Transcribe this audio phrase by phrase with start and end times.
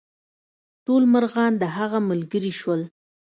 [0.85, 2.81] ټول مرغان د هغه ملګري شول.